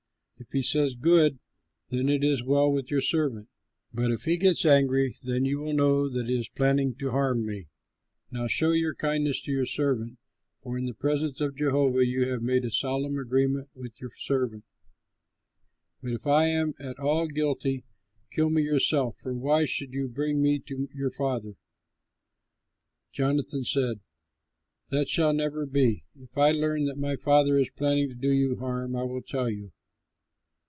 [0.43, 1.37] If he says, 'Good,'
[1.89, 3.47] then it is well with your servant;
[3.93, 7.45] but if he gets angry, then you will know that he is planning to harm
[7.45, 7.67] me.
[8.31, 10.17] Now show kindness to your servant,
[10.63, 14.65] for in the presence of Jehovah you have made a solemn agreement with your servant.
[16.01, 17.85] But if I am at all guilty,
[18.31, 21.53] kill me yourself, for why should you bring me to your father?"
[23.11, 23.99] Jonathan said,
[24.89, 26.03] "That shall never be!
[26.19, 29.47] If I learn that my father is planning to do you harm, I will tell
[29.49, 29.71] you."